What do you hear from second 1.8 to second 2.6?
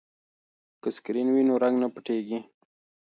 نه پټیږي.